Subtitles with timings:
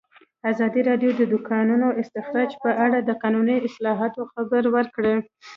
[0.51, 5.15] ازادي راډیو د د کانونو استخراج په اړه د قانوني اصلاحاتو خبر ورکړی.